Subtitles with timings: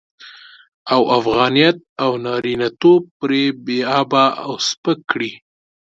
[0.93, 5.31] او افغانيت او نارينه توب پرې بې آبه او سپک کړي.